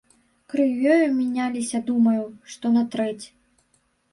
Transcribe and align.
Крывёю 0.53 1.05
мяняліся 1.17 1.81
думаю, 1.91 2.25
што 2.55 2.65
на 2.79 2.83
трэць. 2.97 3.25